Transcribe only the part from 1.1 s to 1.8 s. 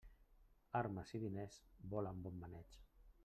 i diners